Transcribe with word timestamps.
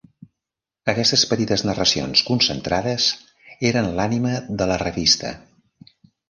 Aquestes 0.93 1.25
petites 1.33 1.63
narracions 1.69 2.23
concentrades 2.29 3.11
eren 3.73 3.91
l'ànima 4.01 4.33
de 4.63 4.69
la 4.73 4.81
revista. 4.85 5.37